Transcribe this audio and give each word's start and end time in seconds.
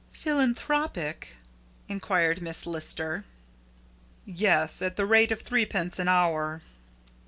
"Philanthropic?" 0.09 1.35
inquired 1.87 2.41
Miss 2.41 2.65
Lister. 2.65 3.23
"Yes, 4.25 4.81
at 4.81 4.95
the 4.95 5.05
rate 5.05 5.31
of 5.31 5.41
threepence 5.43 5.99
an 5.99 6.07
hour." 6.07 6.63